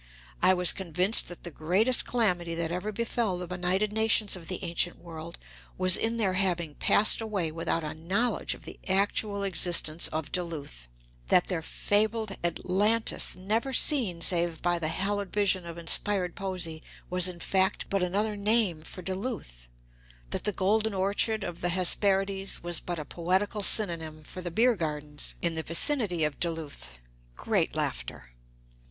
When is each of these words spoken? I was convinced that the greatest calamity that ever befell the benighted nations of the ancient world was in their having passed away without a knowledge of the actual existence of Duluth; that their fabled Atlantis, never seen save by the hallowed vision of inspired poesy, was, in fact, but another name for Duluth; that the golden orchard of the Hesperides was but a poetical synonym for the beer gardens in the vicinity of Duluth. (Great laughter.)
I 0.41 0.55
was 0.55 0.73
convinced 0.73 1.27
that 1.27 1.43
the 1.43 1.51
greatest 1.51 2.07
calamity 2.07 2.55
that 2.55 2.71
ever 2.71 2.91
befell 2.91 3.37
the 3.37 3.45
benighted 3.45 3.93
nations 3.93 4.35
of 4.35 4.47
the 4.47 4.63
ancient 4.63 4.97
world 4.97 5.37
was 5.77 5.95
in 5.95 6.17
their 6.17 6.33
having 6.33 6.73
passed 6.73 7.21
away 7.21 7.51
without 7.51 7.83
a 7.83 7.93
knowledge 7.93 8.55
of 8.55 8.65
the 8.65 8.79
actual 8.87 9.43
existence 9.43 10.07
of 10.07 10.31
Duluth; 10.31 10.87
that 11.27 11.45
their 11.45 11.61
fabled 11.61 12.35
Atlantis, 12.43 13.35
never 13.35 13.73
seen 13.73 14.21
save 14.21 14.63
by 14.63 14.79
the 14.79 14.87
hallowed 14.87 15.31
vision 15.31 15.67
of 15.67 15.77
inspired 15.77 16.35
poesy, 16.35 16.81
was, 17.11 17.27
in 17.27 17.39
fact, 17.39 17.85
but 17.91 18.01
another 18.01 18.35
name 18.35 18.81
for 18.81 19.03
Duluth; 19.03 19.67
that 20.31 20.45
the 20.45 20.51
golden 20.51 20.95
orchard 20.95 21.43
of 21.43 21.61
the 21.61 21.69
Hesperides 21.69 22.63
was 22.63 22.79
but 22.79 22.97
a 22.97 23.05
poetical 23.05 23.61
synonym 23.61 24.23
for 24.23 24.41
the 24.41 24.49
beer 24.49 24.75
gardens 24.75 25.35
in 25.43 25.53
the 25.53 25.61
vicinity 25.61 26.23
of 26.23 26.39
Duluth. 26.39 26.97
(Great 27.35 27.75
laughter.) 27.75 28.31